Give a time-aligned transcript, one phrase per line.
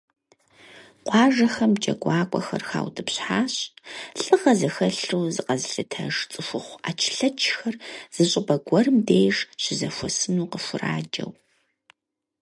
[1.07, 3.53] Къуажэхэм джакӀуэхэр хаутӀыпщхьащ,
[4.21, 7.75] лӀыгъэ зыхэлъу зыкъэзылъытэж цӀыхухъу Ӏэчлъэчхэр
[8.15, 11.31] зы щӀыпӀэ гуэрым деж щызэхуэсыну къыхураджэу.